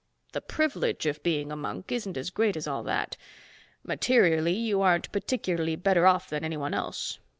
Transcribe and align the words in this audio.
The 0.33 0.41
privilege 0.41 1.05
of 1.05 1.21
being 1.21 1.51
a 1.51 1.55
monk 1.55 1.91
isn't 1.91 2.17
as 2.17 2.31
great 2.31 2.57
as 2.57 2.67
all 2.67 2.81
that. 2.85 3.17
Materially, 3.83 4.55
you 4.55 4.81
aren't 4.81 5.11
particularly 5.11 5.75
better 5.75 6.07
off 6.07 6.27
than 6.27 6.43
any 6.43 6.57
one 6.57 6.73
else. 6.73 7.19